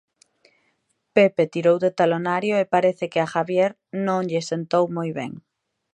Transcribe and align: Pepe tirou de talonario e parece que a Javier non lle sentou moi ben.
Pepe 1.15 1.43
tirou 1.53 1.77
de 1.83 1.91
talonario 1.99 2.55
e 2.57 2.65
parece 2.73 3.05
que 3.11 3.19
a 3.21 3.29
Javier 3.33 3.71
non 4.05 4.21
lle 4.29 4.41
sentou 4.51 4.83
moi 4.97 5.09
ben. 5.19 5.31